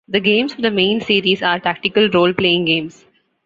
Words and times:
The 0.07 0.19
games 0.19 0.53
of 0.53 0.63
the 0.63 0.71
main 0.71 0.99
series 0.99 1.43
are 1.43 1.59
tactical 1.59 2.09
role-playing 2.09 2.65
games. 2.65 3.05